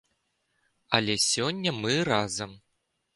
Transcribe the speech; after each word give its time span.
Але 0.97 1.15
сёння 1.33 1.73
мы 1.83 1.93
разам. 2.13 2.57